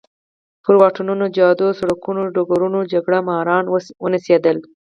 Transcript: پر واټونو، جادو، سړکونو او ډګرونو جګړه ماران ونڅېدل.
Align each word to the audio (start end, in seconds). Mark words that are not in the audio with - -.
پر 0.63 0.75
واټونو، 0.79 1.25
جادو، 1.37 1.67
سړکونو 1.79 2.19
او 2.23 2.31
ډګرونو 2.35 2.79
جګړه 2.93 3.19
ماران 3.29 3.65
ونڅېدل. 4.03 4.57